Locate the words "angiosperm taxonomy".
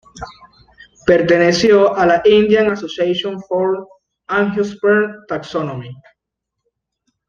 4.25-5.95